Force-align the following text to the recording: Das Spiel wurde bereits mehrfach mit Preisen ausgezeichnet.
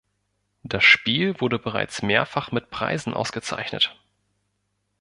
Das 0.63 0.83
Spiel 0.83 1.39
wurde 1.41 1.59
bereits 1.59 2.01
mehrfach 2.01 2.51
mit 2.51 2.71
Preisen 2.71 3.13
ausgezeichnet. 3.13 3.95